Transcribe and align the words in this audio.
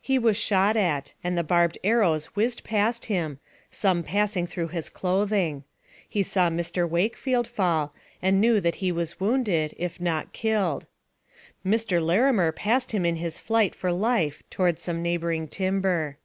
He 0.00 0.18
was 0.18 0.38
shot 0.38 0.78
at, 0.78 1.12
and 1.22 1.36
the 1.36 1.44
barbed 1.44 1.76
arrows 1.84 2.34
whizzed 2.34 2.64
past 2.64 3.04
him, 3.04 3.38
some 3.70 4.02
passing 4.02 4.46
through 4.46 4.68
his 4.68 4.88
clothing. 4.88 5.62
He 6.08 6.22
saw 6.22 6.48
Mr. 6.48 6.88
Wakefield 6.88 7.46
fall, 7.46 7.92
and 8.22 8.40
knew 8.40 8.62
that 8.62 8.76
he 8.76 8.90
was 8.90 9.20
wounded, 9.20 9.74
if 9.76 10.00
not 10.00 10.32
killed. 10.32 10.86
Mr. 11.66 12.02
Larimer 12.02 12.50
passed 12.50 12.92
him 12.92 13.04
in 13.04 13.16
his 13.16 13.38
flight 13.38 13.74
for 13.74 13.92
life 13.92 14.42
toward 14.48 14.78
some 14.78 15.02
neighboring 15.02 15.48
timber. 15.48 16.16